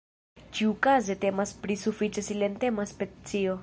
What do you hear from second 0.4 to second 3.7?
Ĉiukaze temas pri sufiĉe silentema specio.